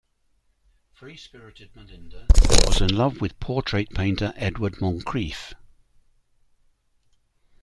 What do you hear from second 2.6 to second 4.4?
was in love with portrait painter